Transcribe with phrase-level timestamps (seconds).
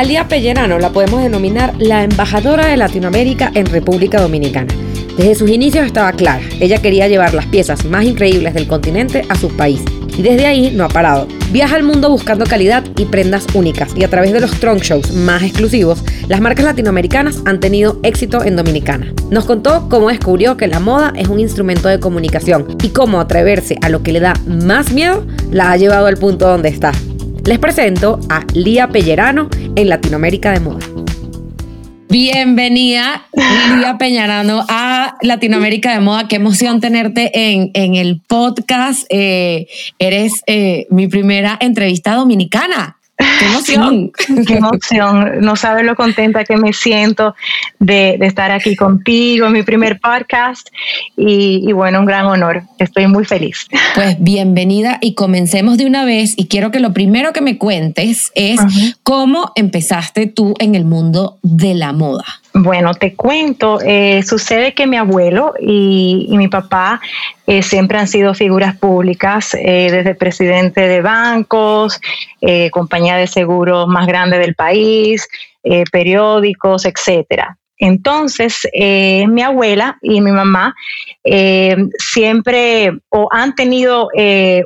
[0.00, 4.72] Alía Pellerano la podemos denominar la embajadora de Latinoamérica en República Dominicana.
[5.18, 9.34] Desde sus inicios estaba clara, ella quería llevar las piezas más increíbles del continente a
[9.34, 9.82] su país
[10.16, 11.28] y desde ahí no ha parado.
[11.52, 15.12] Viaja al mundo buscando calidad y prendas únicas y a través de los trunk shows
[15.12, 19.12] más exclusivos, las marcas latinoamericanas han tenido éxito en Dominicana.
[19.30, 23.76] Nos contó cómo descubrió que la moda es un instrumento de comunicación y cómo atreverse
[23.82, 26.92] a lo que le da más miedo la ha llevado al punto donde está.
[27.44, 30.86] Les presento a Lía Pellerano en Latinoamérica de Moda.
[32.08, 36.28] Bienvenida, Lía Peñarano, a Latinoamérica de Moda.
[36.28, 39.06] Qué emoción tenerte en, en el podcast.
[39.10, 39.68] Eh,
[39.98, 42.99] eres eh, mi primera entrevista dominicana.
[43.38, 44.12] ¡Qué emoción!
[44.46, 45.40] ¡Qué emoción!
[45.40, 47.34] No sabes lo contenta que me siento
[47.78, 50.68] de, estar aquí contigo en mi primer podcast
[51.16, 52.62] y, bueno, un gran honor.
[52.78, 53.66] Estoy muy feliz.
[53.94, 58.32] Pues bienvenida y comencemos de una vez y quiero que lo primero que me cuentes
[58.34, 58.60] es
[59.02, 62.39] cómo empezaste tú en el mundo de la moda.
[62.52, 67.00] Bueno, te cuento, eh, sucede que mi abuelo y, mi papá
[67.46, 72.00] eh, siempre han sido figuras públicas, eh, desde presidente de bancos,
[72.72, 75.28] compañía de seguros más grande del país,
[75.92, 77.56] periódicos, etcétera.
[77.76, 80.74] Entonces, mi abuela y mi mamá
[81.98, 84.08] siempre o han tenido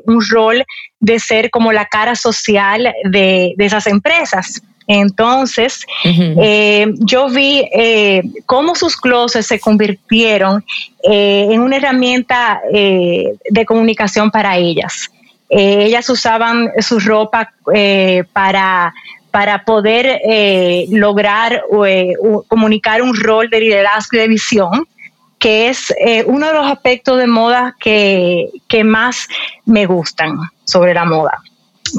[0.06, 0.64] un rol
[1.00, 4.62] de ser como la cara social de esas empresas.
[4.86, 10.64] Entonces, eh, yo vi eh, cómo sus closets se convirtieron
[11.02, 15.10] eh, en una herramienta de comunicación para ellas.
[15.48, 17.52] ellas usaban su ropa
[18.32, 18.92] para,
[19.30, 20.20] para poder
[20.90, 21.62] lograr
[22.48, 24.86] comunicar un rol de liderazgo y de visión
[25.38, 25.92] que es
[26.26, 29.28] uno de los aspectos de moda que más
[29.64, 31.42] me gustan sobre la moda.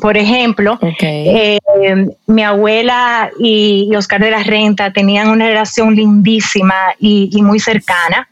[0.02, 1.60] Por ejemplo, eh,
[2.28, 8.28] mi abuela y, Oscar de la Renta tenían una relación lindísima y, muy cercana.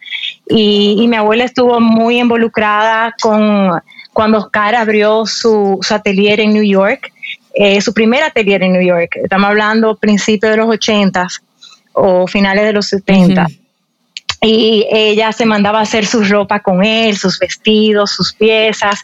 [0.49, 3.81] Y, mi abuela estuvo muy involucrada con
[4.11, 7.11] cuando Oscar abrió su, atelier en New York,
[7.55, 9.17] eh, su primer atelier en New York.
[9.23, 11.27] Estamos hablando principios de los 80
[11.93, 13.47] o finales de los 70
[14.43, 18.99] y ella se mandaba a hacer su ropa con él, sus vestidos, sus piezas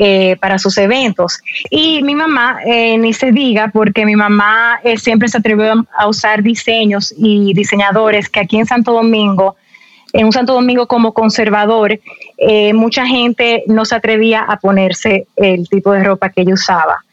[0.00, 1.40] eh, para sus eventos.
[1.70, 6.06] Y mi mamá, eh, ni se diga, porque mi mamá eh, siempre se atrevió a
[6.06, 9.56] usar diseños y diseñadores que aquí en Santo Domingo,
[10.12, 11.98] en un Santo Domingo como conservador,
[12.74, 17.04] mucha gente no se atrevía a ponerse el tipo de ropa que ella usaba.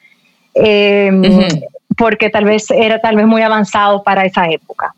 [1.98, 4.94] Porque tal vez era tal vez muy avanzado para esa época.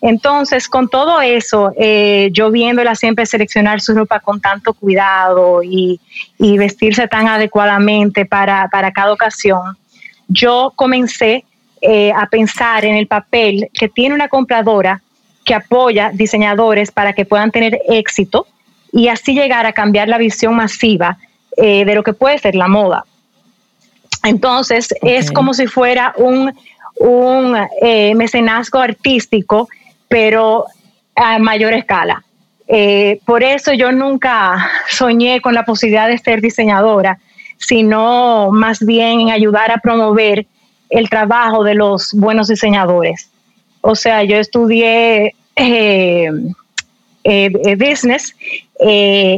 [0.00, 6.00] Entonces, con todo eso, eh, yo viéndola siempre seleccionar su ropa con tanto cuidado y,
[6.38, 9.76] vestirse tan adecuadamente para, cada ocasión,
[10.28, 11.44] yo comencé
[11.80, 15.00] eh, a pensar en el papel que tiene una compradora
[15.44, 18.46] que apoya diseñadores para que puedan tener éxito
[18.92, 21.18] y así llegar a cambiar la visión masiva
[21.56, 23.04] eh, de lo que puede ser la moda.
[24.24, 26.52] Entonces, es como si fuera un,
[26.96, 27.56] un
[28.16, 29.68] mecenazgo artístico
[30.08, 30.66] pero
[31.14, 32.24] a mayor escala.
[32.68, 37.18] Eh, por eso yo nunca soñé con la posibilidad de ser diseñadora,
[37.56, 40.46] sino más bien en ayudar a promover
[40.90, 43.30] el trabajo de los buenos diseñadores.
[43.80, 46.30] O sea, yo estudié eh,
[47.24, 48.34] eh, business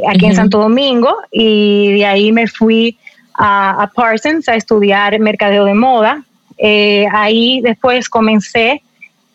[0.09, 2.99] aquí en Santo Domingo y de ahí me fui
[3.35, 6.25] a, a Parsons a estudiar mercadeo de moda.
[7.13, 8.83] ahí después comencé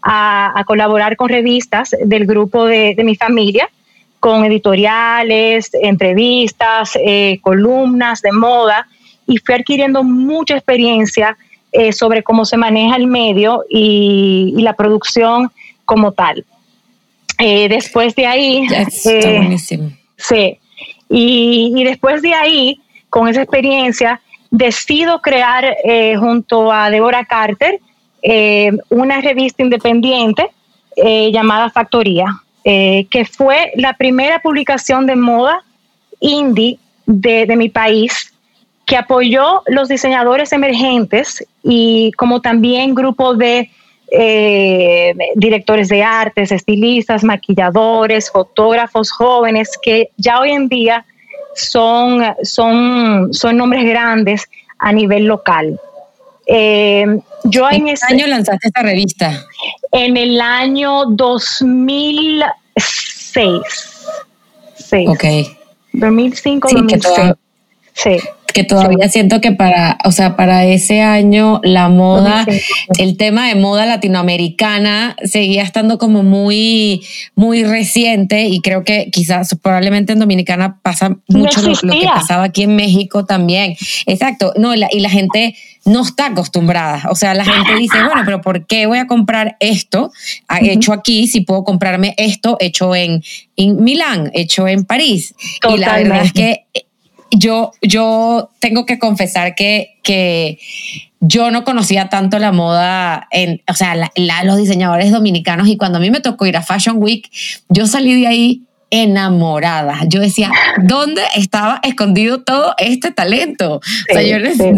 [0.08, 3.70] a, colaborar con revistas del grupo de, mi familia,
[4.20, 8.88] con editoriales, entrevistas, eh, columnas de moda,
[9.28, 11.36] y fui adquiriendo mucha experiencia
[11.72, 15.52] eh, sobre cómo se maneja el medio y, la producción
[15.86, 16.46] como tal.
[17.40, 18.68] Eh, después de ahí...
[20.18, 20.60] Sí.
[21.10, 22.80] Y, y, después de ahí,
[23.10, 25.76] con esa experiencia, decido crear
[26.18, 27.80] junto a Deborah Carter
[28.28, 30.50] eh, una revista independiente
[30.96, 32.26] eh, llamada Factoría,
[32.64, 35.64] eh, que fue la primera publicación de moda
[36.20, 38.34] indie de, mi país
[38.88, 43.70] que apoyó los diseñadores emergentes y como también grupos de
[45.36, 51.06] directores de artes, estilistas, maquilladores, fotógrafos jóvenes que ya hoy en día
[51.54, 54.50] son, son, son nombres grandes
[54.80, 55.80] a nivel local.
[57.46, 59.46] Yo ¿En, qué año lanzaste esta revista?
[59.92, 63.62] En el año 2006.
[65.08, 65.24] Ok.
[65.94, 67.34] 2005, 2006.
[67.94, 68.20] sí
[68.56, 72.46] que todavía siento que para, o sea, para ese año la moda,
[72.98, 77.04] el tema de moda latinoamericana seguía estando como muy,
[77.36, 82.64] muy reciente y creo que quizás probablemente en Dominicana pasa mucho lo, que pasaba aquí
[82.64, 83.76] en México también.
[84.06, 87.10] Exacto, no, y la, gente no está acostumbrada.
[87.10, 90.14] O sea, la gente dice, bueno, pero ¿por qué voy a comprar esto
[90.62, 93.22] hecho aquí si puedo comprarme esto hecho en,
[93.58, 95.36] en Milán, hecho en París?
[95.70, 96.66] Y la verdad es que
[97.38, 100.60] yo, yo tengo que confesar que, que
[101.20, 103.96] yo no conocía tanto la moda, en, o sea,
[104.44, 107.30] los diseñadores dominicanos y cuando a mí me tocó ir a Fashion Week,
[107.70, 110.02] yo salí de ahí enamorada.
[110.08, 110.52] Yo decía,
[110.84, 113.82] ¿dónde estaba escondido todo este talento?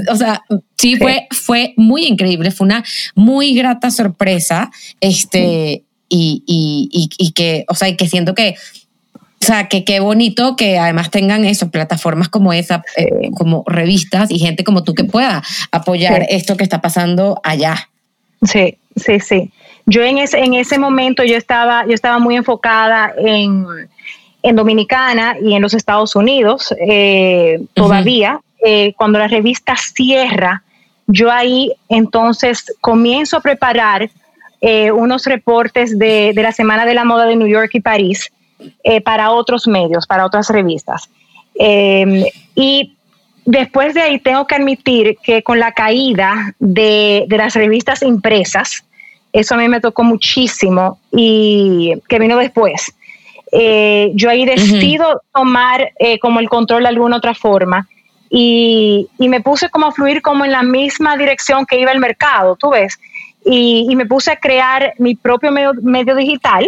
[0.10, 0.44] o, sea,
[0.78, 2.84] sí, Fue, fue muy increíble, fue una
[3.16, 4.72] muy grata sorpresa,
[5.02, 8.56] este, y, y, y, que, o sea, y que siento que
[9.40, 14.32] o sea, que qué bonito que además tengan eso, plataformas como esa, eh, como revistas
[14.32, 17.90] y gente como tú que pueda apoyar esto que está pasando allá.
[18.44, 19.52] Sí, sí, sí.
[19.86, 23.66] Yo en ese, en ese momento yo estaba, yo estaba muy enfocada en,
[24.42, 28.42] en Dominicana y en los Estados Unidos eh, todavía.
[28.66, 30.64] Eh, cuando la revista cierra,
[31.06, 34.10] yo ahí entonces comienzo a preparar
[34.96, 38.32] unos reportes de, de la Semana de la Moda de New York y París
[38.84, 41.10] eh, para otros medios, para otras revistas.
[41.56, 42.24] Em,
[42.56, 42.96] y
[43.46, 48.84] después de ahí tengo que admitir que con la caída de, las revistas impresas,
[49.34, 52.94] eso a mí me tocó muchísimo y que vino después.
[53.52, 57.88] Eh, yo ahí decido tomar eh, como el control de alguna otra forma
[58.30, 62.56] y, me puse como a fluir como en la misma dirección que iba el mercado,
[62.56, 63.00] tú ves,
[63.46, 66.68] y, me puse a crear mi propio medio digital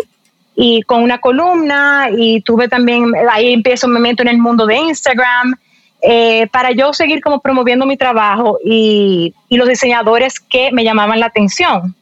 [0.56, 4.78] y con una columna y tuve también, ahí empiezo un momento en el mundo de
[4.78, 5.56] Instagram,
[6.02, 11.20] eh, para yo seguir como promoviendo mi trabajo y, y, los diseñadores que me llamaban
[11.20, 11.94] la atención.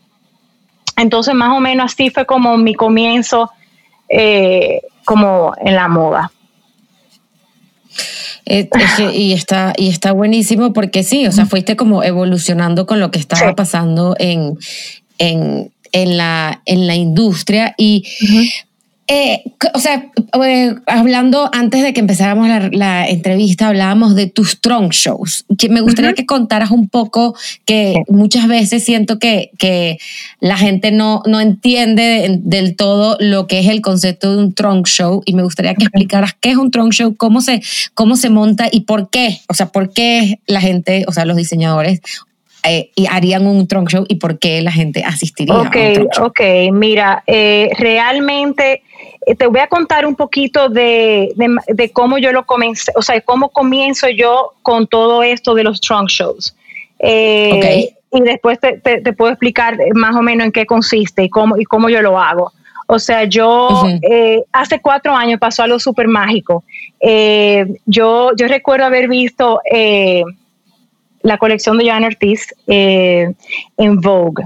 [0.96, 3.52] Entonces más o menos así fue como mi comienzo
[4.10, 6.32] eh, como en la moda.
[8.46, 8.70] Eh,
[9.14, 13.20] y, está, y está buenísimo porque sí, o sea, fuiste como evolucionando con lo que
[13.20, 14.58] estaba pasando en,
[15.18, 18.04] en, en la, en la industria y...
[19.10, 19.42] Eh,
[19.74, 20.12] o sea,
[20.44, 25.46] eh, hablando antes de que empezáramos la, entrevista, hablábamos de tus trunk shows.
[25.58, 29.98] Que me gustaría que contaras un poco que muchas veces siento que, que
[30.42, 34.88] la gente no, no entiende del todo lo que es el concepto de un trunk
[34.88, 37.62] show y me gustaría que explicaras qué es un trunk show, cómo se,
[37.94, 39.40] cómo se monta y por qué.
[39.48, 42.02] O sea, por qué la gente, o sea, los diseñadores
[42.70, 46.14] eh, y harían un trunk show y por qué la gente asistiría a un trunk
[46.14, 46.26] show.
[46.26, 46.40] Ok,
[46.74, 48.82] mira, eh, realmente
[49.26, 51.32] eh, te voy a contar un poquito de,
[51.68, 55.80] de, cómo yo lo comencé, o sea, cómo comienzo yo con todo esto de los
[55.80, 56.56] trunk shows.
[56.98, 57.90] Okay.
[58.12, 61.64] Y después te, te, puedo explicar más o menos en qué consiste y cómo, y
[61.64, 62.52] cómo yo lo hago.
[62.88, 63.84] O sea, yo
[64.54, 66.64] hace cuatro años pasó algo súper mágico.
[67.86, 69.60] yo, yo recuerdo haber visto
[71.28, 73.34] la colección de Joan Ortiz eh,
[73.78, 74.46] en Vogue.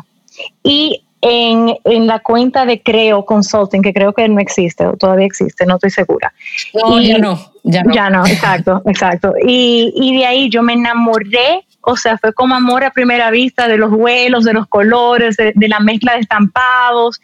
[0.64, 5.68] Y en, la cuenta de Creo Consulting, que creo que no existe, o todavía existe,
[5.68, 6.34] no estoy segura.
[6.74, 7.94] No, ya no, ya no.
[7.94, 9.34] Ya no, exacto, exacto.
[9.46, 13.78] Y, de ahí yo me enamoré, o sea, fue como amor a primera vista de
[13.78, 17.22] los vuelos, de los colores, de, la mezcla de estampados.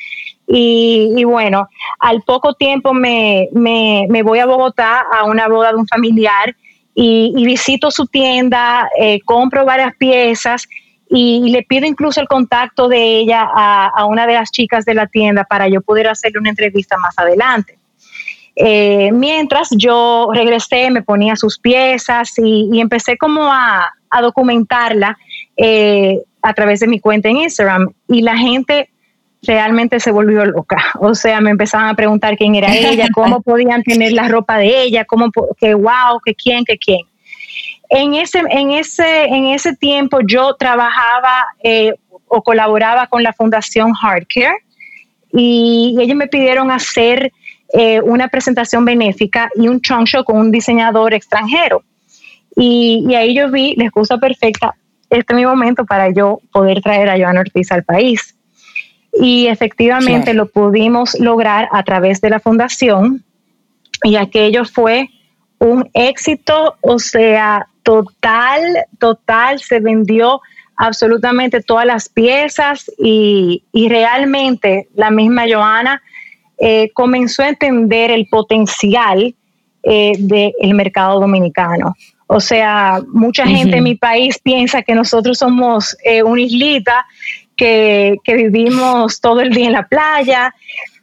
[0.48, 1.68] Y, bueno,
[2.00, 6.56] al poco tiempo me, me voy a Bogotá a una boda de un familiar
[7.00, 10.68] y, visito su tienda, eh, compro varias piezas
[11.08, 15.06] y, le pido incluso el contacto de ella a, una de las chicas de la
[15.06, 17.77] tienda para yo poder hacerle una entrevista más adelante.
[18.56, 25.16] Eh, mientras yo regresé, me ponía sus piezas y, empecé como a, documentarla
[25.56, 28.89] eh, a través de mi cuenta en Instagram y la gente
[29.48, 30.77] realmente se volvió loca.
[31.00, 34.84] O sea, me empezaban a preguntar quién era ella, cómo podían tener la ropa de
[34.84, 37.01] ella, cómo, que wow, que quién, que quién.
[37.89, 41.94] En ese, en ese, en ese tiempo yo trabajaba eh,
[42.27, 44.58] o colaboraba con la Fundación Hardcare
[45.32, 47.32] y ellos me pidieron hacer
[47.74, 51.84] eh, una presentación benéfica y un trunk show con un diseñador extranjero.
[52.56, 54.75] Y, ahí yo vi la excusa perfecta,
[55.10, 58.37] este es mi momento para yo poder traer a Joan Ortiz al país.
[59.19, 63.24] Y efectivamente lo pudimos lograr a través de la fundación
[64.03, 65.09] y aquello fue
[65.59, 68.62] un éxito, o sea, total,
[69.00, 70.41] total, se vendió
[70.75, 76.01] absolutamente todas las piezas y, realmente la misma Joana
[76.59, 79.33] eh, comenzó a entender el potencial
[79.83, 81.95] eh, del mercado dominicano.
[82.27, 87.05] O sea, mucha gente en mi país piensa que nosotros somos eh, una islita,
[87.58, 90.54] que, que, vivimos todo el día en la playa,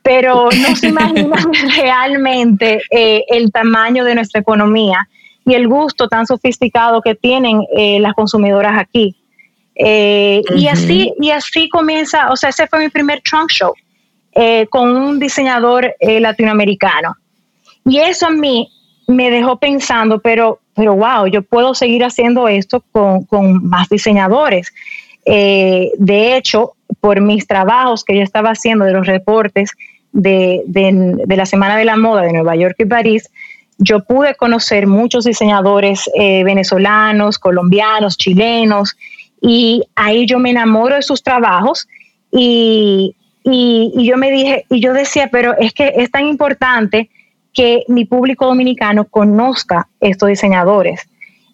[0.04, 5.08] pero no se imaginan realmente eh, el tamaño de nuestra economía
[5.46, 9.16] y el gusto tan sofisticado que tienen eh, las consumidoras aquí.
[9.74, 13.72] Eh, y así y así comienza, o sea, ese fue mi primer trunk show
[14.68, 17.14] con un diseñador latinoamericano.
[17.84, 18.68] Y eso a mí
[19.06, 24.72] me dejó pensando, pero, pero wow, yo puedo seguir haciendo esto con, con más diseñadores.
[25.26, 29.70] De hecho, por mis trabajos que yo estaba haciendo de los reportes,
[30.14, 33.30] de, la Semana de la Moda de Nueva York y París,
[33.78, 38.96] yo pude conocer muchos diseñadores eh, venezolanos, colombianos, chilenos,
[39.40, 41.88] y ahí yo me enamoro de sus trabajos
[42.30, 43.14] y,
[43.44, 47.10] yo me dije, y yo decía, pero es que es tan importante
[47.52, 51.06] que mi público dominicano conozca estos diseñadores.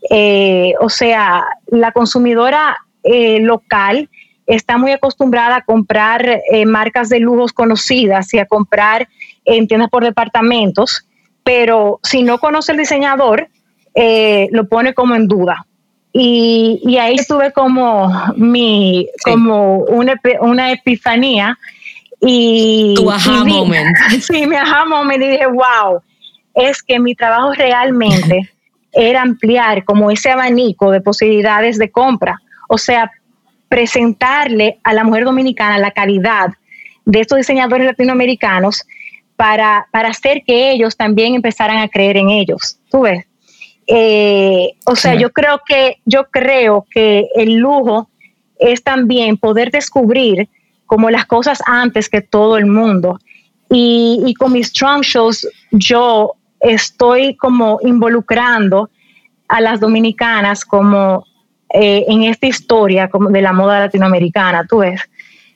[0.08, 4.08] Eh, o sea, la consumidora eh, local
[4.46, 9.08] está muy acostumbrada a comprar eh, marcas de lujos conocidas y a comprar
[9.44, 11.06] en tiendas por departamentos,
[11.44, 13.48] pero si no conoce el diseñador,
[13.94, 15.66] eh, lo pone como en duda.
[16.12, 21.56] Y, ahí tuve como mi, como una, una epifanía
[22.20, 22.94] y...
[22.96, 23.96] Tu aha moment.
[24.20, 26.00] Sí, mi aha moment y dije, wow,
[26.54, 28.50] es que mi trabajo realmente
[28.92, 32.40] era ampliar como ese abanico de posibilidades de compra.
[32.72, 33.10] O sea,
[33.68, 36.50] presentarle a la mujer dominicana la calidad
[37.04, 38.86] de estos diseñadores latinoamericanos
[39.34, 42.78] para, hacer que ellos también empezaran a creer en ellos.
[42.88, 43.26] ¿Tú ves?
[43.88, 48.08] Eh, o sea, yo creo que yo creo que el lujo
[48.60, 50.48] es también poder descubrir
[50.86, 53.18] como las cosas antes que todo el mundo.
[53.68, 58.90] Y, y con mis trunk shows yo estoy como involucrando
[59.48, 61.24] a las dominicanas como
[61.72, 65.00] eh, en esta historia como de la moda latinoamericana, tú ves.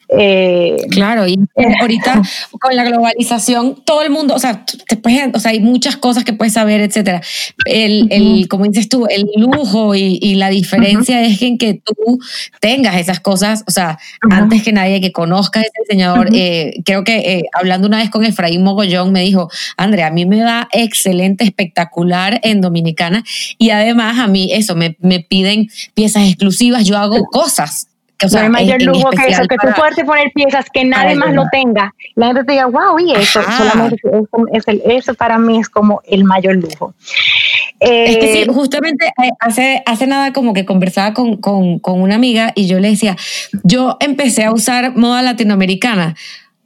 [0.09, 1.39] Eh, claro, y
[1.81, 2.23] ahorita
[2.61, 6.25] con la globalización, todo el mundo, o sea, te puedes, o sea, hay muchas cosas
[6.25, 7.21] que puedes saber, etcétera.
[7.65, 12.19] El, el como dices tú, el lujo y, y la diferencia es en que tú
[12.61, 13.99] tengas esas cosas, o sea,
[14.31, 16.29] antes que nadie que conozcas ese diseñador.
[16.33, 20.27] Eh, creo que eh, hablando una vez con Efraín Mogollón, me dijo, Andrea, a mí
[20.27, 23.25] me da excelente, espectacular en Dominicana
[23.59, 27.89] y además a mí eso, me, me piden piezas exclusivas, yo hago cosas
[28.33, 31.45] no hay mayor lujo que eso, que tú puedas poner piezas que nadie más lo
[31.51, 31.95] tenga.
[32.15, 33.97] La gente te diga, wow, y eso, solamente
[34.53, 36.95] eso, eso, para mí es como el mayor lujo.
[37.81, 42.01] es que sí, eh, justamente eh, hace, hace nada como que conversaba con, con, con
[42.01, 43.17] una amiga y yo le decía,
[43.63, 46.15] yo empecé a usar moda latinoamericana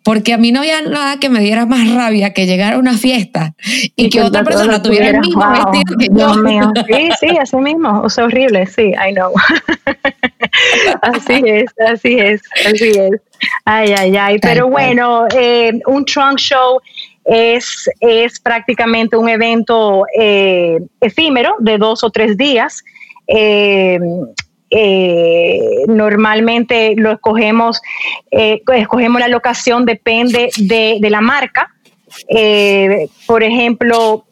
[0.08, 2.96] porque a mí no había nada que me diera más rabia que llegar a una
[2.96, 3.52] fiesta
[3.94, 6.34] y, que, otra persona tuviera el mismo vestido que yo.
[6.36, 6.72] Mío.
[6.88, 9.34] Sí, sí, así mismo, o sea, horrible, sí, I know.
[11.02, 13.20] así es, así es, así es.
[13.64, 16.80] Ay, ay, ay, pero bueno, eh, un trunk show
[17.24, 22.82] es, es prácticamente un evento eh, efímero de dos o tres días.
[23.26, 23.98] Eh,
[24.70, 27.80] eh, normalmente lo escogemos,
[28.30, 31.74] eh, escogemos la locación, depende de, la marca.
[32.28, 34.24] Eh, por ejemplo,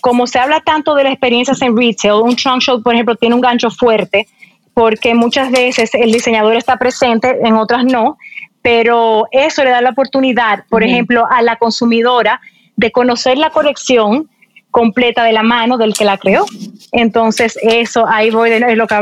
[0.00, 3.34] como se habla tanto de las experiencias en retail, un trunk show, por ejemplo, tiene
[3.34, 4.26] un gancho fuerte
[4.74, 8.18] porque muchas veces el diseñador está presente, en otras no,
[8.60, 12.40] pero eso le da la oportunidad, por ejemplo, a la consumidora
[12.76, 14.28] de conocer la colección,
[14.70, 16.44] completa de la mano del que la creó.
[16.90, 18.96] Entonces, eso, ahí voy de lo que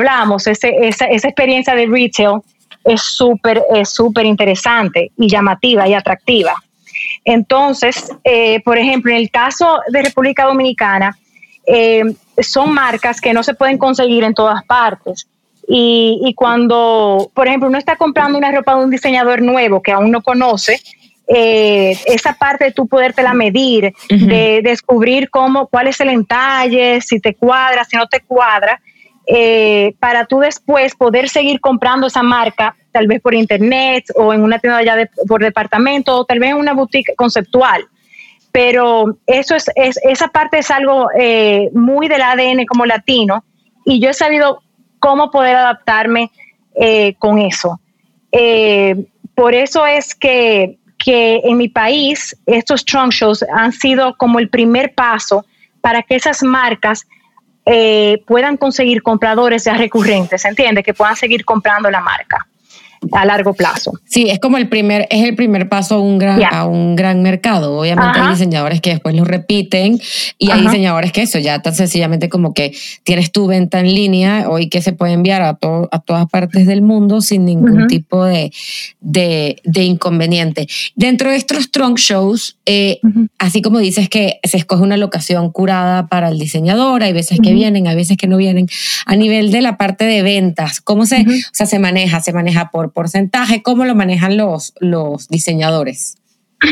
[0.47, 2.41] ese, esa, esa experiencia de retail
[2.85, 6.55] es súper es súper interesante y llamativa y atractiva.
[7.25, 11.17] Entonces, eh, por ejemplo, en el caso de República Dominicana,
[11.67, 12.03] eh,
[12.39, 15.27] son marcas que no se pueden conseguir en todas partes.
[15.75, 19.91] Y, y, cuando, por ejemplo, uno está comprando una ropa de un diseñador nuevo que
[19.91, 20.83] aún no conoce,
[21.27, 27.21] eh, esa parte de tú podértela medir, de descubrir cómo, cuál es el entalle, si
[27.21, 28.83] te cuadra, si no te cuadra,
[29.27, 34.43] eh, para tú después poder seguir comprando esa marca, tal vez por internet o en
[34.43, 37.87] una tienda ya por departamento o tal vez en una boutique conceptual.
[38.51, 43.43] pero eso es, esa parte es algo eh, muy del ADN como latino
[43.87, 44.62] y yo he sabido
[45.03, 46.31] cómo poder adaptarme
[46.75, 47.81] eh, con eso.
[48.31, 48.95] Eh,
[49.35, 54.49] por eso es que, que en mi país estos trunk shows han sido como el
[54.49, 55.45] primer paso
[55.81, 57.07] para que esas marcas
[58.27, 60.85] puedan conseguir compradores ya recurrentes, ¿entiendes?
[60.85, 62.45] Que puedan seguir comprando la marca
[63.11, 63.93] a largo plazo.
[64.05, 67.23] Sí, es como el primer, es el primer paso a un gran, a un gran
[67.23, 67.79] mercado.
[67.79, 70.01] Obviamente hay diseñadores que después lo repiten
[70.39, 74.49] y hay diseñadores que eso ya tan sencillamente como que tienes tu venta en línea
[74.49, 75.59] hoy que se puede enviar a,
[75.91, 78.53] a todas partes del mundo sin ningún tipo de,
[79.01, 80.69] de, inconveniente.
[80.95, 83.01] Dentro de estos trunk shows, eh,
[83.39, 87.53] así como dices que se escoge una locación curada para el diseñador, hay veces que
[87.53, 88.69] vienen, hay veces que no vienen.
[89.07, 92.21] A nivel de la parte de ventas, ¿cómo se, o sea, se maneja?
[92.21, 93.63] ¿Se maneja por porcentaje?
[93.63, 96.17] ¿Cómo lo manejan los, los diseñadores?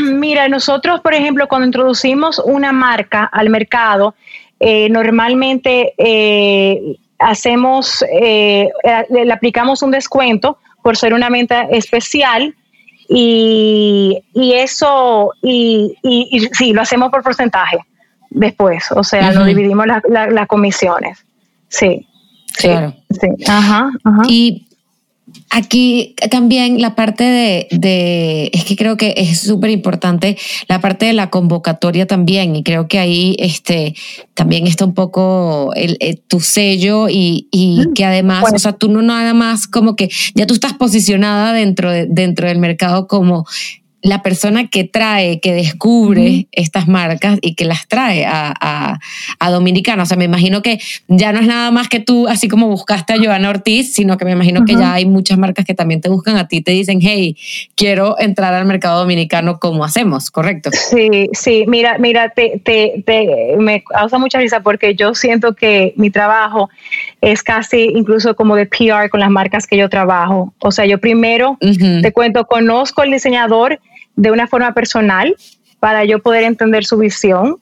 [0.02, 4.14] Mira, nosotros, por ejemplo, cuando introducimos una marca al mercado,
[4.60, 8.68] eh, normalmente eh, hacemos, eh,
[9.10, 12.54] le aplicamos un descuento por ser una venta especial
[13.08, 14.22] y,
[14.54, 17.78] eso, y, y, sí, lo hacemos por porcentaje
[18.30, 21.24] después, o sea, lo dividimos las comisiones.
[21.68, 22.06] Sí.
[22.56, 22.94] Claro.
[23.10, 23.28] Sí.
[23.48, 24.22] Ajá, ajá.
[24.28, 24.68] Y
[25.50, 27.24] Aquí también la parte
[27.70, 32.62] de, es que creo que es súper importante la parte de la convocatoria también y
[32.62, 33.94] creo que ahí este,
[34.34, 38.88] también está un poco el, eh, tu sello y, mm, que además, o sea, tú
[38.88, 43.44] no nada más como que ya tú estás posicionada dentro, dentro del mercado como
[44.02, 48.98] la persona que trae, que descubre estas marcas y que las trae a, a,
[49.38, 50.04] a, Dominicana.
[50.04, 50.78] O sea, me imagino que
[51.08, 54.24] ya no es nada más que tú, así como buscaste a Joana Ortiz, sino que
[54.24, 57.00] me imagino que ya hay muchas marcas que también te buscan a ti, te dicen,
[57.02, 57.36] hey,
[57.74, 60.30] quiero entrar al mercado dominicano, ¿cómo hacemos?
[60.30, 60.70] ¿Correcto?
[60.72, 65.92] Sí, sí, mira, mira, te, te, te me causa mucha risa porque yo siento que
[65.96, 66.70] mi trabajo
[67.20, 70.54] es casi incluso como de PR con las marcas que yo trabajo.
[70.60, 73.78] O sea, yo primero te cuento, conozco al diseñador,
[74.20, 75.34] de una forma personal
[75.78, 77.56] para yo poder entender su visión.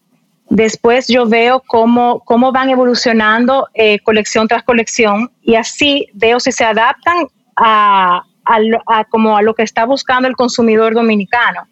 [0.50, 6.50] Después yo veo cómo, cómo van evolucionando eh, colección tras colección y así veo si
[6.50, 11.68] se adaptan a, a, como a lo que está buscando el consumidor dominicano.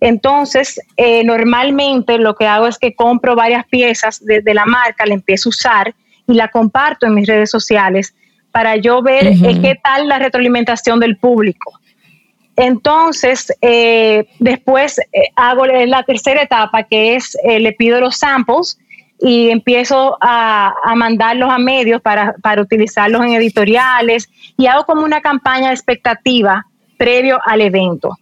[0.00, 5.14] Entonces, eh, normalmente lo que hago es que compro varias piezas de, la marca, la
[5.14, 5.94] empiezo a usar
[6.26, 8.14] y la comparto en mis redes sociales
[8.52, 11.72] para yo ver eh, qué tal la retroalimentación del público.
[12.56, 18.78] Entonces, eh, después eh, hago la tercera etapa, que es eh, le pido los samples
[19.20, 25.68] y empiezo a, mandarlos a medios para, utilizarlos en editoriales y hago como una campaña
[25.68, 28.16] de expectativa previo al evento.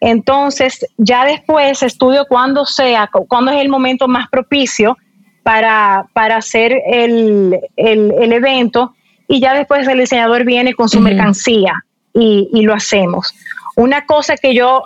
[0.00, 4.96] Entonces, ya después estudio cuándo sea, cuándo es el momento más propicio
[5.42, 8.94] para, hacer el, evento
[9.28, 11.72] y ya después el diseñador viene con su mercancía
[12.14, 13.34] y, y, lo hacemos.
[13.76, 14.82] Una cosa que yo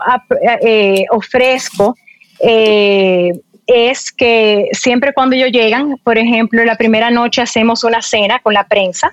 [0.62, 1.96] eh, ofrezco
[2.40, 3.32] eh,
[3.66, 8.52] es que siempre cuando ellos llegan, por ejemplo, la primera noche hacemos una cena con
[8.52, 9.12] la prensa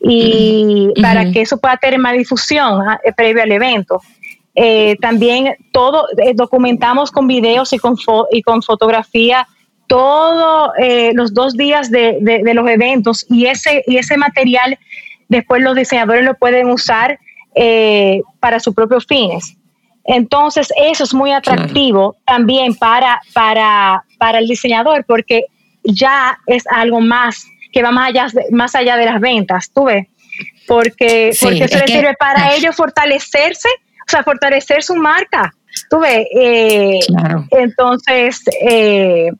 [0.00, 4.02] y para que eso pueda tener más difusión ah, eh, previo al evento.
[5.00, 7.96] también todo documentamos con videos y con,
[8.30, 9.46] y con fotografía
[9.86, 10.72] todos
[11.14, 14.78] los dos días de, de, los eventos y ese, y ese material
[15.28, 17.18] después los diseñadores lo pueden usar
[17.56, 19.56] eh, para sus propios fines.
[20.04, 25.46] Entonces, eso es muy atractivo también para, para, para el diseñador porque
[25.82, 30.06] ya es algo más que va más allá, más allá de las ventas, tú ves,
[30.66, 35.52] porque, porque eso le sirve para ellos fortalecerse, o sea, fortalecer su marca,
[35.90, 36.26] tú ves.
[36.34, 37.00] Eh,
[37.50, 39.30] entonces, eh,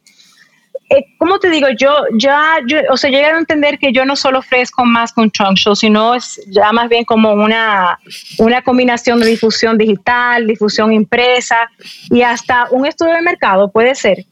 [0.88, 1.68] eh, ¿cómo te digo?
[1.78, 5.30] Yo ya, yo, o sea, llegué a entender que yo no solo ofrezco más con
[5.30, 7.98] trunk show, sino es ya más bien como una,
[8.38, 11.56] una combinación de difusión digital, difusión impresa
[12.10, 14.24] y hasta un estudio de mercado, puede ser.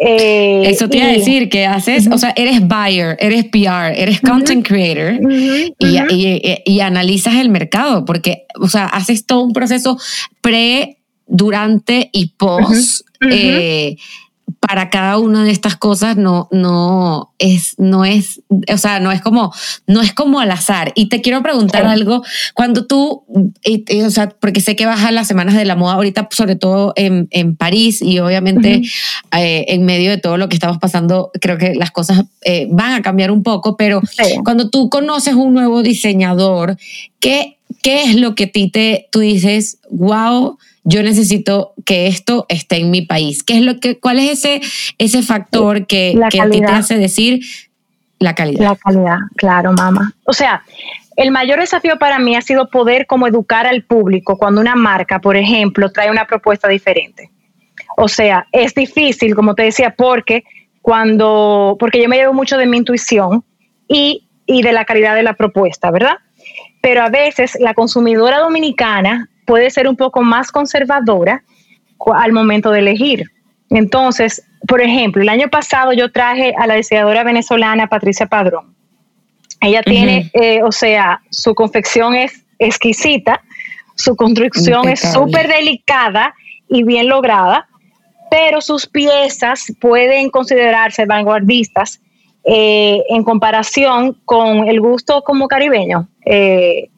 [0.00, 4.20] Eh, Eso te iba a decir que haces, o sea, eres buyer, eres PR, eres
[4.20, 5.74] content creator y,
[6.08, 9.98] y, y, analizas el mercado, porque, o sea, haces todo un proceso
[10.40, 13.06] pre, durante y post
[14.60, 19.20] para cada una de estas cosas no, no es, no es, o sea, no es
[19.20, 19.52] como,
[19.86, 20.92] no es como al azar.
[20.94, 22.22] Y te quiero preguntar algo,
[22.54, 26.28] cuando tú, o sea, porque sé que vas a las semanas de la moda ahorita,
[26.30, 28.82] sobre todo en, en París y obviamente
[29.36, 32.92] eh, en medio de todo lo que estamos pasando, creo que las cosas eh, van
[32.92, 34.00] a cambiar un poco, pero
[34.44, 36.76] cuando tú conoces un nuevo diseñador,
[37.20, 40.58] ¿qué, qué es lo que a ti te, tú dices, wow,
[40.88, 43.42] yo necesito que esto esté en mi país.
[43.42, 44.60] ¿Qué es lo que, ¿Cuál es ese,
[44.96, 47.40] ese factor que, que a ti te hace decir
[48.18, 48.70] la calidad?
[48.70, 50.12] La calidad, claro, mamá.
[50.24, 50.62] O sea,
[51.16, 55.20] el mayor desafío para mí ha sido poder como educar al público cuando una marca,
[55.20, 57.30] por ejemplo, trae una propuesta diferente.
[57.98, 60.44] O sea, es difícil, como te decía, porque
[60.80, 63.44] cuando, porque yo me llevo mucho de mi intuición
[63.88, 66.16] y, y de la calidad de la propuesta, ¿verdad?
[66.80, 71.42] Pero a veces la consumidora dominicana puede ser un poco más conservadora
[72.14, 73.24] al momento de elegir.
[73.70, 78.74] Entonces, por ejemplo, el año pasado yo traje a la diseñadora venezolana Patricia Padrón.
[79.62, 83.40] Ella tiene, eh, o sea, su confección es exquisita,
[83.96, 86.34] su construcción es súper delicada
[86.68, 87.66] y bien lograda,
[88.30, 92.00] pero sus piezas pueden considerarse vanguardistas
[92.44, 96.06] eh, en comparación con el gusto como caribeño.
[96.26, 96.90] Eh,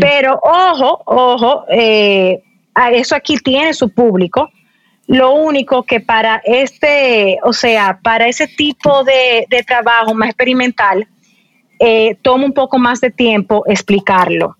[0.00, 4.50] pero ojo, ojo, eso aquí tiene su público.
[5.06, 11.06] Lo único que para este, o sea, para ese tipo de, de trabajo más experimental,
[11.78, 14.56] eh, toma un poco más de tiempo explicarlo.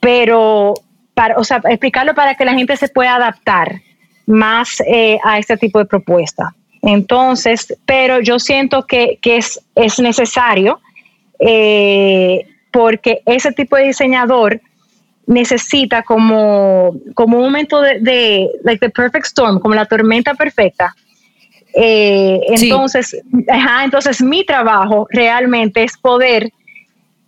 [0.00, 0.74] Pero,
[1.14, 3.80] para, o sea, explicarlo para que la gente se pueda adaptar
[4.26, 6.54] más eh, a este tipo de propuesta.
[6.82, 10.80] Entonces, pero yo siento que, es, es, necesario
[11.38, 14.60] eh, porque ese tipo de diseñador
[15.26, 20.94] necesita como, como un momento de, de like the perfect storm, como la tormenta perfecta,
[21.74, 23.16] eh, entonces,
[23.82, 26.50] entonces mi trabajo realmente es poder,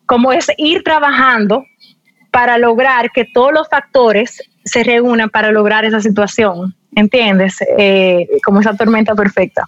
[0.06, 1.64] como es ir trabajando
[2.30, 7.58] para lograr que todos los factores se reúnan para lograr esa situación, ¿entiendes?
[7.78, 9.64] Eh, como esa tormenta perfecta.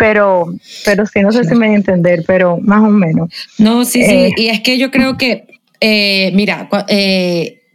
[0.00, 0.52] Pero,
[0.84, 3.28] pero sí, no sé si me voy a entender, pero más o menos.
[3.58, 5.46] No, sí, sí, eh, y es que yo creo que,
[6.32, 6.68] mira,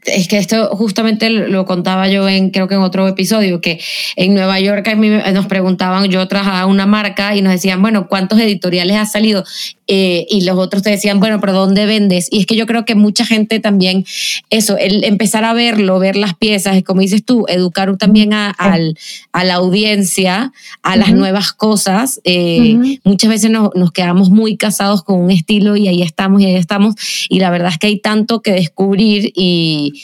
[0.05, 3.79] es que esto justamente lo contaba yo en, creo que en otro episodio, que
[4.15, 4.87] en Nueva York
[5.33, 9.43] nos preguntaban, yo trabajaba una marca y nos decían, bueno, ¿cuántos editoriales ha salido?
[9.87, 12.27] Eh, y los otros te decían, bueno, pero ¿dónde vendes?
[12.31, 14.05] Y es que yo creo que mucha gente también,
[14.49, 18.55] eso, el empezar a verlo, ver las piezas, como dices tú, educar también a,
[19.31, 22.19] a la audiencia, a las nuevas cosas.
[22.23, 26.45] Eh, muchas veces nos, nos, quedamos muy casados con un estilo y ahí estamos y
[26.45, 26.95] ahí estamos.
[27.29, 30.01] Y la verdad es que hay tanto que descubrir y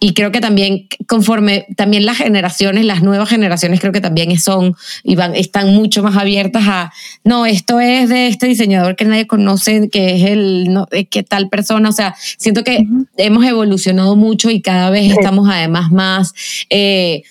[0.00, 4.76] y creo que también conforme también las generaciones, las nuevas generaciones creo que también son
[5.02, 6.92] y van, están mucho más abiertas a,
[7.24, 11.48] no, esto es de este diseñador que nadie conoce, que es el, no, que tal
[11.48, 16.32] persona, o sea, siento que hemos evolucionado mucho y cada vez estamos además más...
[16.70, 17.22] Eh,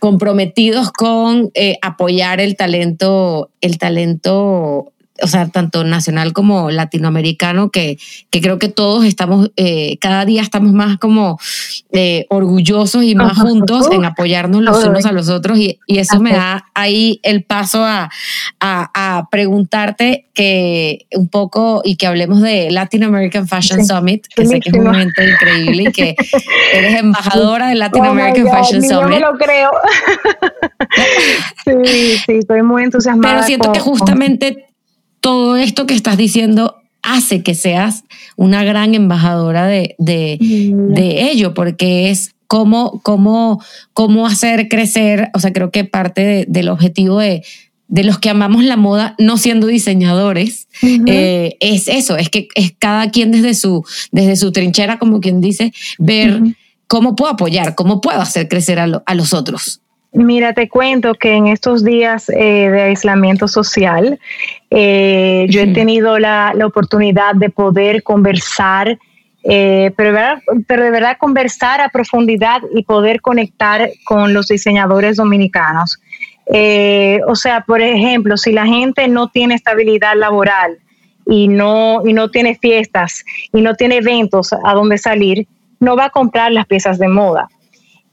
[0.00, 7.98] comprometidos con eh, apoyar el talento, el talento o sea, tanto nacional como latinoamericano, que,
[8.30, 11.38] que creo que todos estamos, eh, cada día estamos más como
[11.92, 16.20] eh, orgullosos y más juntos en apoyarnos los unos a los otros y, y eso
[16.20, 18.10] me da ahí el paso a,
[18.60, 24.46] a, a, preguntarte que un poco y que hablemos de Latin American Fashion Summit, que
[24.46, 26.16] sé que es un momento increíble y que
[26.74, 29.02] eres embajadora de Latin oh American Fashion Summit.
[29.02, 29.70] Yo me lo creo.
[31.84, 33.34] sí, sí, estoy muy entusiasmada.
[33.34, 34.67] Pero siento que justamente
[35.20, 38.04] todo esto que estás diciendo hace que seas
[38.36, 45.52] una gran embajadora de, de, ello, porque es cómo, cómo, cómo hacer crecer, o sea,
[45.52, 47.44] creo que parte del objetivo de,
[47.88, 52.72] de los que amamos la moda no siendo diseñadores, eh, es eso, es que es
[52.78, 56.40] cada quien desde su, desde su trinchera, como quien dice, ver
[56.86, 59.80] cómo puedo apoyar, cómo puedo hacer crecer a, a los otros.
[60.18, 64.18] Mira, te cuento que en estos días eh, de aislamiento social,
[64.68, 68.98] eh, yo he tenido la, oportunidad de poder conversar,
[69.44, 70.18] eh, pero,
[70.66, 76.00] pero, de verdad conversar a profundidad y poder conectar con los diseñadores dominicanos.
[77.28, 80.78] o sea, por ejemplo, si la gente no tiene estabilidad laboral
[81.26, 85.46] y no, y no tiene fiestas y no tiene eventos a donde salir,
[85.78, 87.48] no va a comprar las piezas de moda.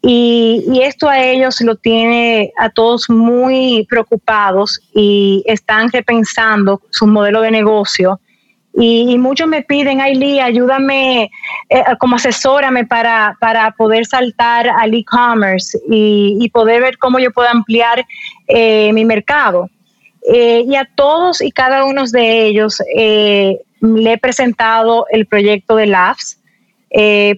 [0.08, 7.42] Y, esto a ellos lo tiene a todos muy preocupados y están repensando su modelo
[7.42, 8.20] de negocio.
[8.76, 11.32] Y, muchos me piden, Lee, ayúdame,
[11.70, 17.50] eh, como asesórame para, para poder saltar al e-commerce y, poder ver cómo yo puedo
[17.50, 18.06] ampliar
[18.48, 19.72] eh, mi mercado.
[20.32, 25.88] Eh, y a todos y cada uno de ellos le he presentado el proyecto de
[25.88, 26.40] Labs,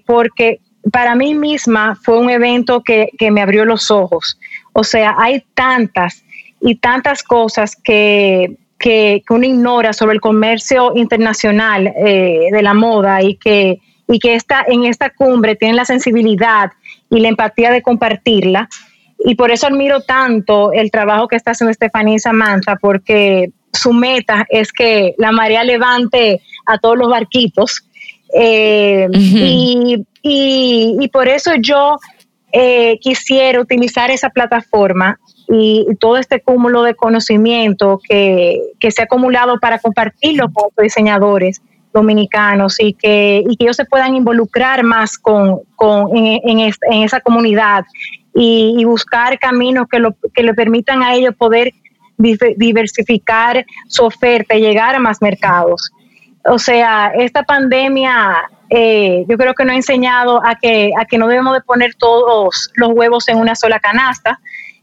[0.06, 0.60] porque
[0.92, 4.40] para mí misma fue un evento que, me abrió los ojos.
[4.74, 6.24] O sea, hay tantas
[6.62, 13.22] y tantas cosas que, que, uno ignora sobre el comercio internacional eh, de la moda
[13.22, 16.72] y que, y que está en esta cumbre tienen la sensibilidad
[17.10, 18.70] y la empatía de compartirla.
[19.20, 23.94] Y por eso admiro tanto el trabajo que está haciendo Estefanía y Samantha, porque su
[23.94, 27.87] meta es que la marea levante a todos los barquitos.
[28.34, 31.98] Eh, y, y, por eso yo
[32.52, 39.60] eh, quisiera utilizar esa plataforma y, todo este cúmulo de conocimiento que, se ha acumulado
[39.60, 41.62] para compartirlo con los diseñadores
[41.94, 47.22] dominicanos y que, y que ellos se puedan involucrar más con, con en, en, esa
[47.22, 47.86] comunidad
[48.34, 51.74] y, buscar caminos que, lo, que le permitan a ellos poder
[52.18, 55.92] diversificar su oferta y llegar a más mercados.
[56.48, 61.18] O sea, esta pandemia eh, yo creo que nos ha enseñado a que, a que
[61.18, 64.40] no debemos de poner todos los huevos en una sola canasta.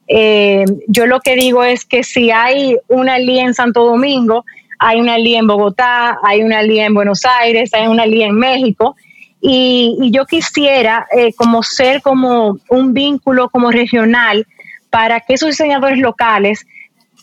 [0.08, 4.44] Eh, yo lo que digo es que si hay una lía en Santo Domingo,
[4.78, 8.36] hay una lía en Bogotá, hay una lía en Buenos Aires, hay una lía en
[8.36, 8.96] México,
[9.46, 14.46] y, yo quisiera eh, como ser como un vínculo como regional
[14.88, 16.66] para que esos diseñadores locales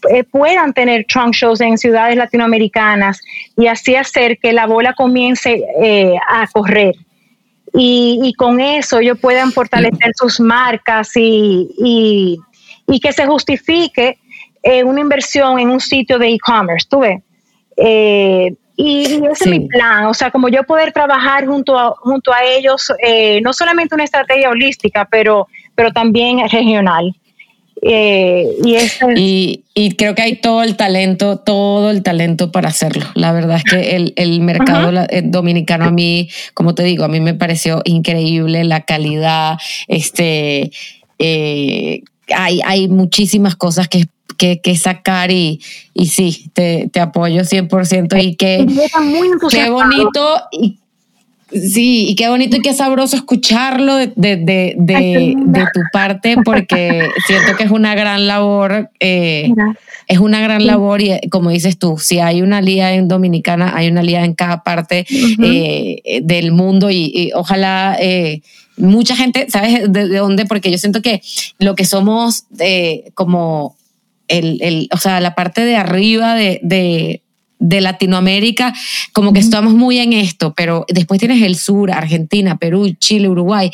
[0.10, 3.22] eh, puedan tener trunk shows en ciudades latinoamericanas
[3.56, 6.96] y así hacer que la bola comience eh, a correr.
[7.74, 12.38] Y, con eso ellos puedan fortalecer sus marcas y,
[12.86, 14.18] y, que se justifique
[14.62, 17.22] eh, una inversión en un sitio de e-commerce, tú ves.
[18.76, 22.44] y, ese es mi plan, o sea, como yo poder trabajar junto a, junto a
[22.44, 22.92] ellos,
[23.42, 27.16] no solamente una estrategia holística, pero, pero también regional.
[27.84, 28.48] Eh,
[29.15, 33.06] y, y, creo que hay todo el talento, todo el talento para hacerlo.
[33.15, 37.08] La verdad es que el, el mercado eh, dominicano a mí, como te digo, a
[37.08, 39.58] mí me pareció increíble la calidad.
[39.88, 40.72] Este,
[41.17, 42.04] eh,
[42.36, 44.06] hay, hay muchísimas cosas que
[44.38, 45.62] que, sacar y,
[45.94, 48.65] y sí, te, te apoyo 100% y que
[49.52, 50.81] qué bonito y
[51.52, 54.38] Sí, y qué bonito y qué sabroso escucharlo de, de,
[54.78, 59.52] de, de tu parte, porque siento que es una gran labor, eh,
[60.08, 63.90] es una gran labor y como dices tú, si hay una lía en Dominicana, hay
[63.90, 67.98] una lía en cada parte eh, del mundo y, ojalá...
[68.00, 68.42] Eh,
[68.78, 70.46] mucha gente, ¿sabes de, dónde?
[70.46, 71.22] Porque yo siento que
[71.60, 72.46] lo que somos
[73.14, 73.76] como
[74.28, 77.22] el, el, o sea, la parte de arriba de, de
[77.62, 78.74] Latinoamérica,
[79.13, 83.71] como que estamos muy en esto, pero después tienes el sur, Argentina, Perú, Chile, Uruguay,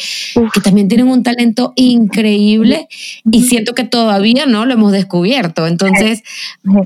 [0.53, 2.87] que también tienen un talento increíble
[3.31, 5.67] y siento que todavía no lo hemos descubierto.
[5.67, 6.21] Entonces,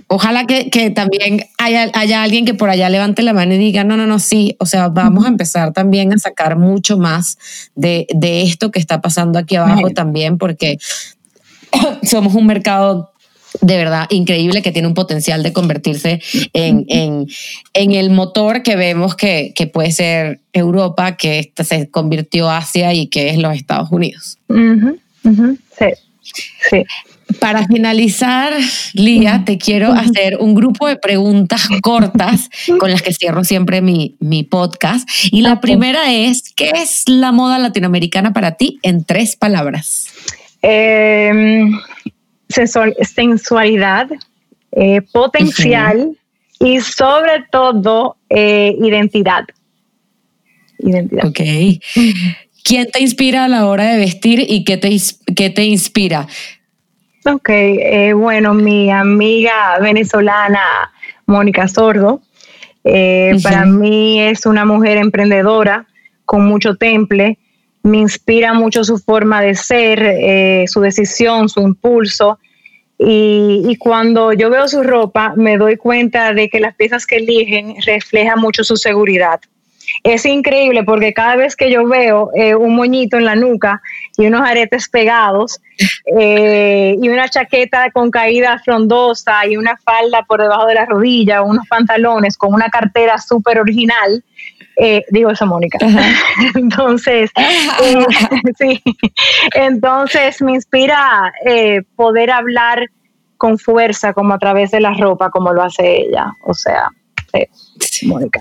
[0.08, 3.98] ojalá que, también haya, haya, alguien que por allá levante la mano y diga, no,
[3.98, 7.38] no, no, sí, o sea, vamos a empezar también a sacar mucho más
[7.76, 10.78] de, de esto que está pasando aquí abajo también, porque
[12.04, 13.11] somos un mercado
[13.60, 16.22] de verdad increíble que tiene un potencial de convertirse
[16.54, 17.28] en,
[17.74, 23.38] el motor que vemos que, puede ser Europa, que se convirtió Asia y que es
[23.38, 24.38] los Estados Unidos.
[26.70, 26.84] Sí,
[27.40, 28.54] Para finalizar,
[28.94, 34.44] Lía, te quiero hacer un grupo de preguntas cortas con las que cierro siempre mi,
[34.50, 35.08] podcast.
[35.32, 40.08] Y la primera es, ¿qué es la moda latinoamericana para ti en tres palabras?
[40.62, 41.32] Eh,
[42.52, 44.10] sensualidad,
[44.72, 46.18] eh, potencial
[46.60, 49.46] y sobre todo eh, identidad.
[50.80, 51.26] Identidad.
[51.28, 51.40] Ok.
[52.64, 54.96] ¿Quién te inspira a la hora de vestir y qué te,
[55.36, 56.28] qué te inspira?
[57.26, 60.92] Ok, eh, bueno, mi amiga venezolana
[61.26, 62.22] Mónica Sordo,
[63.44, 65.88] para mí es una mujer emprendedora
[66.26, 67.38] con mucho temple,
[67.84, 72.40] me inspira mucho su forma de ser, eh, su decisión, su impulso.
[73.04, 77.74] Y, cuando yo veo su ropa, me doy cuenta de que las piezas que eligen
[77.84, 79.40] reflejan mucho su seguridad.
[80.04, 83.82] Es increíble porque cada vez que yo veo eh, un moñito en la nuca
[84.18, 85.60] y unos aretes pegados
[86.16, 91.42] eh, y una chaqueta con caída frondosa y una falda por debajo de la rodilla,
[91.42, 94.24] unos pantalones con una cartera súper original,
[94.78, 95.78] eh, digo eso, Mónica.
[96.56, 98.06] entonces, eh,
[98.58, 98.82] sí,
[99.56, 102.88] entonces me inspira eh, poder hablar
[103.38, 106.34] con fuerza, como a través de la ropa, como lo hace ella.
[106.44, 106.90] O sea,
[108.04, 108.40] Mónica.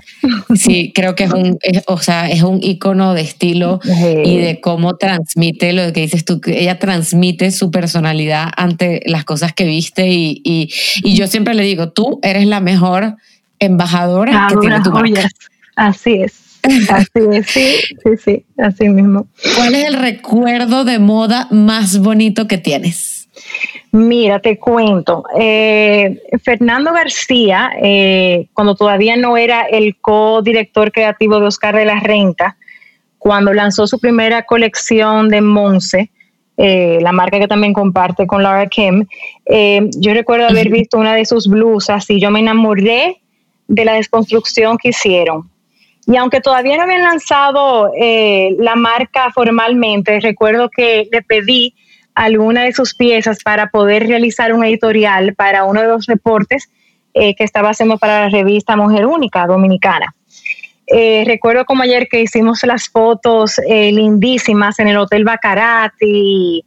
[0.55, 4.97] Sí, creo que es un, o sea, es un icono de estilo y de cómo
[4.97, 10.07] transmite lo que dices tú, que ella transmite su personalidad ante las cosas que viste
[10.09, 13.15] y, y, yo siempre le digo, tú eres la mejor
[13.59, 15.29] embajadora que tiene tu marca.
[15.75, 16.59] Así es.
[16.89, 19.27] Así es, sí, sí, sí, así mismo.
[19.55, 23.29] ¿Cuál es el recuerdo de moda más bonito que tienes?
[23.91, 25.23] Mira, te cuento.
[25.37, 31.99] Eh, Fernando García, eh, cuando todavía no era el co-director creativo de Oscar de la
[31.99, 32.57] Renta,
[33.21, 36.09] cuando lanzó su primera colección de Monse,
[36.57, 39.05] eh, la marca que también comparte con Laura Kim,
[39.45, 43.21] eh, yo recuerdo haber visto una de sus blusas y yo me enamoré
[43.67, 45.50] de la desconstrucción que hicieron.
[46.07, 51.75] Y aunque todavía no habían lanzado eh, la marca formalmente, recuerdo que le pedí
[52.15, 56.69] alguna de sus piezas para poder realizar un editorial para uno de los reportes
[57.13, 60.15] que estaba haciendo para la revista Mujer Única Dominicana.
[60.93, 66.65] Eh, recuerdo como ayer que hicimos las fotos eh, lindísimas en el Hotel Bacarati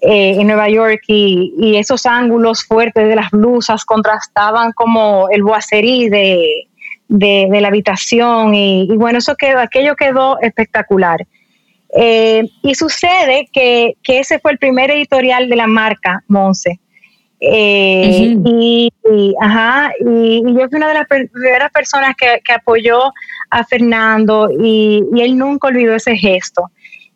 [0.00, 6.08] eh, en Nueva York y, esos ángulos fuertes de las blusas contrastaban como el boacerí
[6.08, 6.68] de,
[7.08, 11.26] la habitación y, bueno, eso quedó, aquello quedó espectacular.
[11.94, 16.80] y sucede que, que, ese fue el primer editorial de la marca Monse.
[17.46, 18.90] Eh, y,
[19.38, 23.12] ajá, y, yo fui una de las primeras personas que, apoyó
[23.50, 26.70] a Fernando y, él nunca olvidó ese gesto.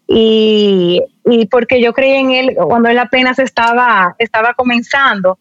[0.07, 1.03] Y,
[1.51, 5.39] porque yo creí en él cuando él apenas estaba, estaba comenzando.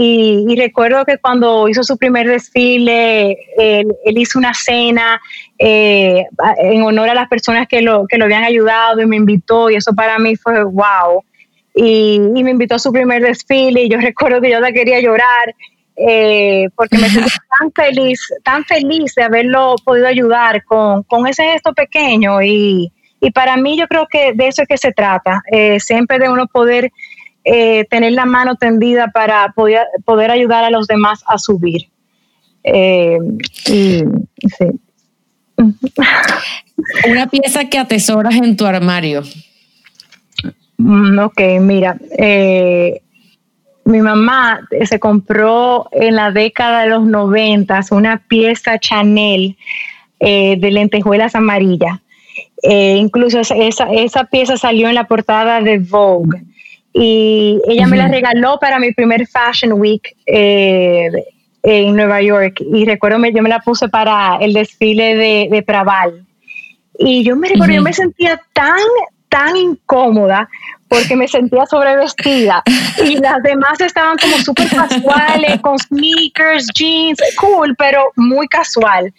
[0.00, 5.20] Y, recuerdo que cuando hizo su primer desfile, él, hizo una cena
[5.58, 6.24] eh,
[6.58, 9.74] en honor a las personas que lo, que lo habían ayudado y me invitó y
[9.74, 11.24] eso para mí fue wow
[11.74, 15.54] y, me invitó a su primer desfile y yo recuerdo que yo la quería llorar
[15.96, 21.72] eh, porque me sentí tan feliz, tan feliz de haberlo podido ayudar con, ese gesto
[21.72, 22.92] pequeño y,
[23.34, 26.46] para mí yo creo que de eso es que se trata, eh, siempre de uno
[26.46, 26.92] poder
[27.50, 31.88] eh, tener la mano tendida para poder, poder ayudar a los demás a subir.
[37.08, 39.22] Una pieza que atesoras en tu armario.
[40.76, 43.00] Mm, ok, mira, eh,
[43.84, 49.56] mi mamá se compró en la década de los noventas una pieza Chanel
[50.20, 51.98] eh, de lentejuelas amarillas.
[52.62, 56.42] Eh, incluso esa, esa, pieza salió en la portada de Vogue
[56.92, 62.60] y ella me la regaló para mi primer Fashion Week en Nueva York.
[62.60, 66.24] Y recuerdo yo me la puse para el desfile de, de Praval.
[66.98, 68.78] Y yo me recuerdo, yo me sentía tan
[69.28, 70.48] tan incómoda
[70.88, 72.62] porque me sentía sobrevestida.
[73.04, 79.12] Y las demás estaban como súper casuales, con sneakers, jeans, cool, pero muy casual.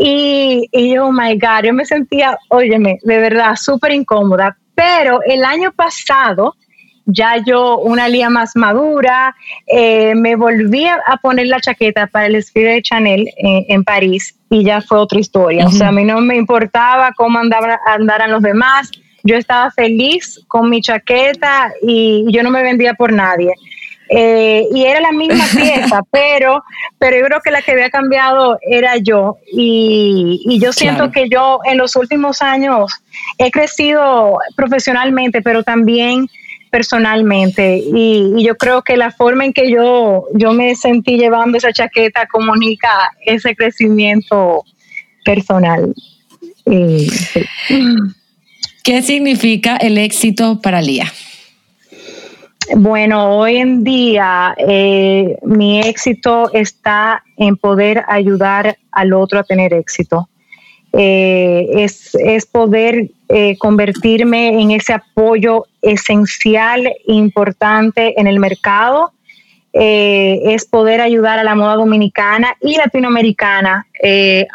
[0.00, 4.56] Y, y oh my God, yo me sentía, óyeme, de verdad, súper incómoda.
[4.74, 6.54] Pero el año pasado,
[7.10, 9.34] ya yo, una lía más madura,
[9.66, 14.62] eh, me volví a poner la chaqueta para el desfile de Chanel en París y
[14.64, 15.66] ya fue otra historia.
[15.66, 18.90] O sea, a mí no me importaba cómo andaran los demás
[19.28, 23.52] yo estaba feliz con mi chaqueta y yo no me vendía por nadie.
[24.10, 26.64] Eh, y era la misma pieza, pero,
[26.98, 29.36] pero yo creo que la que había cambiado era yo.
[29.52, 32.90] Y, yo siento que yo en los últimos años
[33.36, 36.28] he crecido profesionalmente, pero también
[36.70, 37.82] personalmente.
[37.84, 42.26] Y, yo creo que la forma en que yo, yo me sentí llevando esa chaqueta
[42.26, 42.88] comunica
[43.24, 44.64] ese crecimiento
[45.24, 45.94] personal.
[46.66, 47.08] Y,
[48.84, 51.12] ¿Qué significa el éxito para Lía?
[52.76, 59.72] Bueno, hoy en día eh, mi éxito está en poder ayudar al otro a tener
[59.72, 60.28] éxito.
[60.92, 69.12] Eh, es, poder eh, convertirme en ese apoyo esencial, importante en el mercado.
[69.72, 73.86] es poder ayudar a la moda dominicana y latinoamericana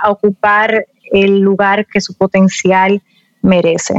[0.04, 3.02] a ocupar el lugar que su potencial
[3.42, 3.94] merece.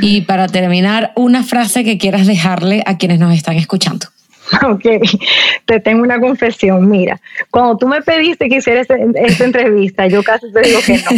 [0.00, 4.06] Y para terminar, una frase que quieras dejarle a quienes nos están escuchando.
[4.68, 4.84] Ok,
[5.64, 6.88] te tengo una confesión.
[6.88, 10.98] Mira, cuando tú me pediste que hiciera este, esta entrevista, yo casi te digo que
[10.98, 11.10] no.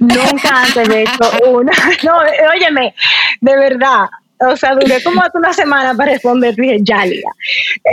[0.00, 1.72] Nunca antes he hecho una.
[2.04, 2.18] No,
[2.52, 2.94] óyeme,
[3.40, 4.06] de verdad,
[4.38, 7.04] o sea, duré como hace una semana para responder, dije, ya,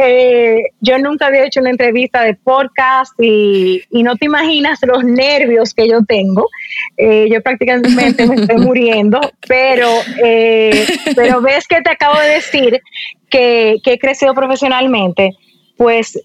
[0.01, 5.73] eh, yo nunca había hecho una entrevista de podcast y, no te imaginas los nervios
[5.73, 6.49] que yo tengo.
[6.97, 9.89] Eh, yo prácticamente me estoy muriendo, pero,
[10.21, 10.85] eh,
[11.15, 12.81] pero ves que te acabo de decir
[13.29, 15.31] que, que he crecido profesionalmente,
[15.77, 16.19] pues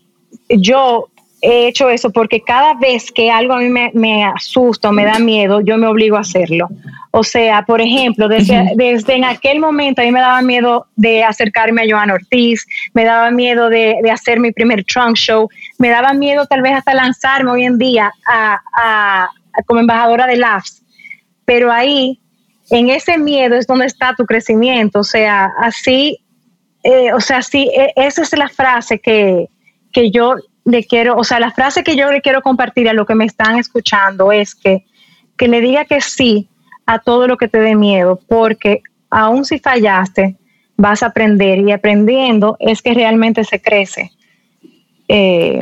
[0.49, 1.09] yo
[1.41, 5.19] he hecho eso porque cada vez que algo a mí me, asusta o me da
[5.19, 6.69] miedo, yo me obligo a hacerlo.
[7.11, 11.23] O sea, por ejemplo, desde, desde en aquel momento a mí me daba miedo de
[11.23, 16.13] acercarme a Joan Ortiz, me daba miedo de, hacer mi primer trunk show, me daba
[16.13, 19.29] miedo tal vez hasta lanzarme hoy en día a,
[19.67, 20.83] como embajadora de LAFS.
[21.45, 22.21] Pero ahí,
[22.71, 25.01] en ese miedo es donde está tu crecimiento.
[25.01, 26.19] O sea, así,
[26.83, 29.49] eh, o sea, sí, e, esa es la frase que,
[29.93, 30.35] que yo
[30.71, 33.25] le quiero, o sea, la frase que yo le quiero compartir a lo que me
[33.25, 34.85] están escuchando es que
[35.39, 36.51] que le diga que sí
[36.85, 40.37] a todo lo que te dé miedo, porque aun si fallaste,
[40.77, 44.11] vas a aprender y aprendiendo es que realmente se crece.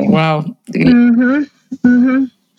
[0.09, 0.57] wow.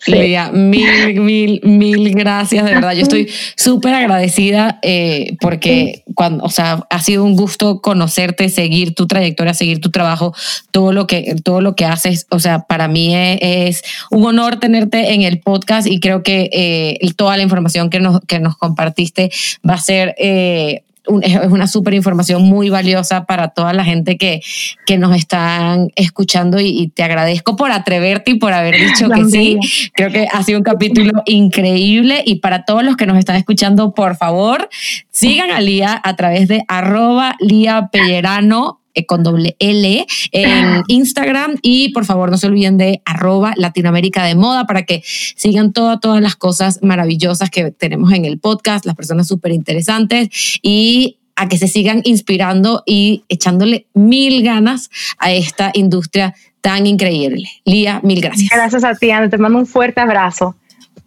[0.07, 2.93] Eh, mil, mil, mil gracias, de verdad.
[2.93, 8.95] Yo estoy súper agradecida eh, porque cuando, o sea, ha sido un gusto conocerte, seguir
[8.95, 10.33] tu trayectoria, seguir tu trabajo,
[10.71, 12.27] todo lo que, todo lo que haces.
[12.29, 17.11] O sea, para mí es, un honor tenerte en el podcast y creo que eh,
[17.15, 19.31] toda la información que nos, que nos compartiste
[19.67, 20.83] va a ser eh,
[21.21, 24.41] es una súper información muy valiosa para toda la gente que,
[24.85, 29.57] que nos están escuchando y, te agradezco por atreverte y por haber dicho que sí.
[29.93, 33.93] Creo que ha sido un capítulo increíble y para todos los que nos están escuchando,
[33.93, 34.69] por favor,
[35.11, 41.89] sigan a Lía a través de arroba Lía Pellerano con doble L en Instagram y
[41.89, 46.21] por favor no se olviden de arroba Latinoamérica de Moda para que sigan todas, todas
[46.21, 50.29] las cosas maravillosas que tenemos en el podcast, las personas súper interesantes
[50.61, 57.45] y a que se sigan inspirando y echándole mil ganas a esta industria tan increíble.
[57.63, 58.49] Lía, mil gracias.
[58.51, 59.29] Gracias a ti, Ana.
[59.29, 60.55] Te mando un fuerte abrazo.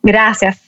[0.02, 0.62] Gracias.